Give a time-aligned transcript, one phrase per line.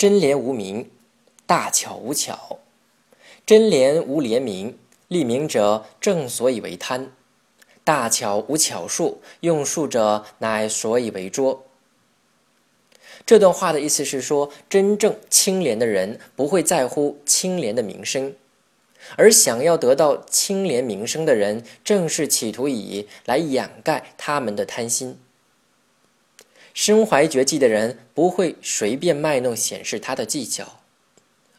[0.00, 0.90] 真廉无名，
[1.44, 2.58] 大巧无巧。
[3.44, 7.08] 真廉无廉名，利名者正所以为贪；
[7.84, 11.66] 大巧无巧术，用术者乃所以为拙。
[13.26, 18.34] 这段话的意思是说，真正清廉的人不会在乎清廉的名声，
[19.16, 25.18] 而想要得到清廉名声的人，正是企图以来掩盖他们的贪心。
[26.72, 30.80] 身怀绝技的人不会随便卖弄显示他的技巧，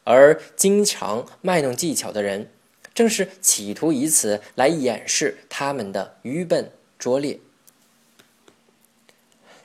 [0.03, 2.49] 而经常卖弄技巧的人，
[2.93, 7.39] 正是企图以此来掩饰他们的愚笨拙劣。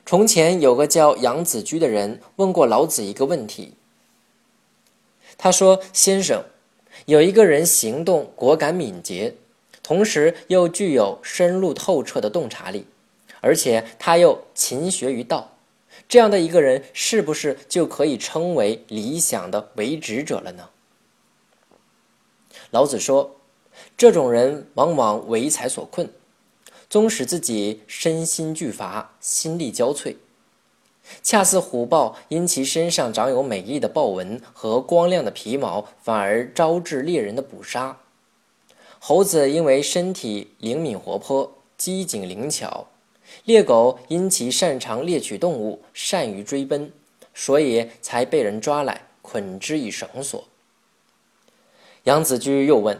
[0.05, 3.73] 从前有个叫杨子居的人问过老子一个问题。
[5.37, 6.45] 他说：“先生，
[7.05, 9.35] 有一个人行动果敢敏捷，
[9.83, 12.87] 同时又具有深入透彻的洞察力，
[13.41, 15.53] 而且他又勤学于道，
[16.07, 20.69] 这样的一个人是不是就可以称为理想的为职者了呢？”
[22.71, 23.37] 老子说
[23.97, 26.09] ：“这种人往往为财所困。”
[26.89, 30.15] 终使自己身心俱乏，心力交瘁，
[31.21, 37.97] 恰似虎豹因其身上长有美丽的豹纹和光亮的皮毛，反而招致猎人的捕杀；
[38.99, 42.87] 猴子因为身体灵敏活泼、机警灵巧，
[43.45, 46.91] 猎狗因其擅长猎取动物、善于追奔，
[47.33, 50.43] 所以才被人抓来捆之以绳索。
[52.03, 52.99] 杨子居又问。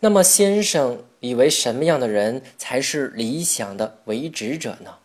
[0.00, 4.98] 那么，先生以为什么样的人才是理想的为职者呢？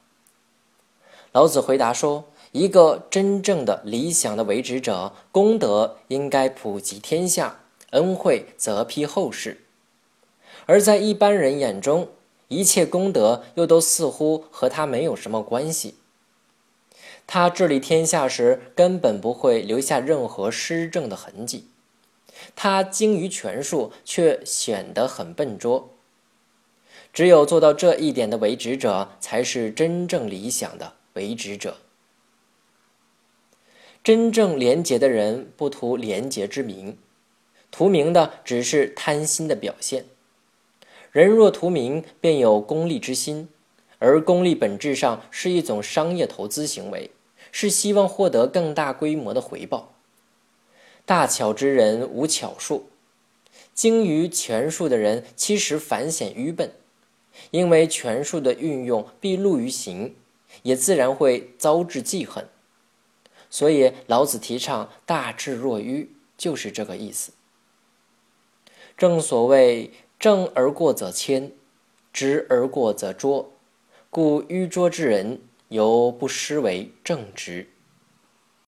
[1.31, 9.55] 老子回答说：“一个真正的理想的为职者，功德应该普及天下，恩惠则披后世；
[10.65, 12.09] 而在一般人眼中，
[12.47, 15.95] 一切功德又都似乎和他没有什么关系。
[17.27, 21.67] 他治理天下时，根本不会留下任何施政的痕迹。”
[22.55, 25.89] 他精于权术，却显得很笨拙。
[27.13, 31.77] 只有做到这一点的为职者，才是真正理想的为职者。
[34.03, 36.97] 真正廉洁的人，不图廉洁之名，
[37.71, 40.05] 图名的只是贪心的表现。
[41.15, 43.47] 人若图名，便有功利之心，
[43.99, 47.09] 而功利本质上是一种商业投资行为，
[47.53, 49.93] 是希望获得更大规模的回报。
[51.05, 52.89] 大巧之人无巧术，
[53.73, 56.73] 精于权术的人其实反显愚笨，
[57.51, 60.17] 因为权术的运用必露于形，
[60.63, 62.45] 也自然会遭致记恨。
[63.49, 67.31] 所以老子提倡大智若愚，就是这个意思。
[68.97, 71.51] 正所谓正而过则谦，
[72.11, 73.51] 直而过则拙，
[74.09, 77.67] 故迂拙之人犹不失为正直。